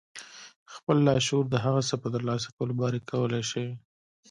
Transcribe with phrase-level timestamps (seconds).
[0.73, 3.67] خپل لاشعور د هغه څه په ترلاسه کولو باوري کولای شئ.